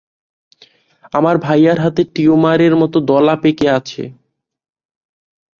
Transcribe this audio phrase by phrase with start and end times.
[1.13, 4.03] আমার ভাইয়ার হাতে টিউমারের মত দলা পেকে আছে।